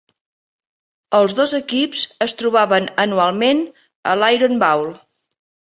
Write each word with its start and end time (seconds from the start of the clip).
Els 1.17 1.35
dos 1.41 1.53
equips 1.59 2.01
es 2.29 2.35
trobaven 2.41 2.91
anualment 3.07 3.65
a 4.15 4.19
l'Iron 4.25 4.63
Bowl. 4.67 4.93